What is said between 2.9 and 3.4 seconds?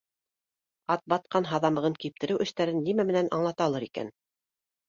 менән